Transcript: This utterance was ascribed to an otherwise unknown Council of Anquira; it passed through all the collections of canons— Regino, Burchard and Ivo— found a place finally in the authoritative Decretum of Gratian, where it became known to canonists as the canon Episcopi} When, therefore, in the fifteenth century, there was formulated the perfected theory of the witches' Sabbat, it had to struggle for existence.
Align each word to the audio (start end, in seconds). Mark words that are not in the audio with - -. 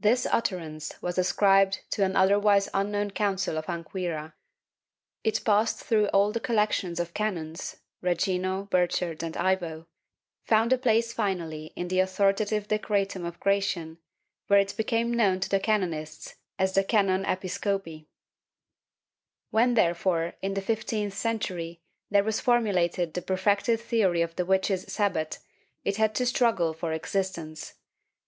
This 0.00 0.26
utterance 0.28 1.00
was 1.00 1.16
ascribed 1.16 1.88
to 1.92 2.02
an 2.02 2.16
otherwise 2.16 2.68
unknown 2.74 3.12
Council 3.12 3.56
of 3.56 3.66
Anquira; 3.66 4.32
it 5.22 5.44
passed 5.44 5.78
through 5.78 6.08
all 6.08 6.32
the 6.32 6.40
collections 6.40 6.98
of 6.98 7.14
canons— 7.14 7.76
Regino, 8.02 8.68
Burchard 8.68 9.22
and 9.22 9.36
Ivo— 9.36 9.86
found 10.50 10.72
a 10.72 10.76
place 10.76 11.12
finally 11.12 11.66
in 11.76 11.86
the 11.86 12.00
authoritative 12.00 12.66
Decretum 12.66 13.24
of 13.24 13.38
Gratian, 13.38 13.98
where 14.48 14.58
it 14.58 14.74
became 14.76 15.14
known 15.14 15.38
to 15.38 15.60
canonists 15.60 16.34
as 16.58 16.72
the 16.74 16.82
canon 16.82 17.22
Episcopi} 17.24 18.08
When, 19.52 19.74
therefore, 19.74 20.34
in 20.42 20.54
the 20.54 20.62
fifteenth 20.62 21.14
century, 21.14 21.80
there 22.10 22.24
was 22.24 22.40
formulated 22.40 23.14
the 23.14 23.22
perfected 23.22 23.78
theory 23.78 24.20
of 24.20 24.34
the 24.34 24.44
witches' 24.44 24.92
Sabbat, 24.92 25.38
it 25.84 25.96
had 25.96 26.16
to 26.16 26.26
struggle 26.26 26.72
for 26.74 26.92
existence. 26.92 27.74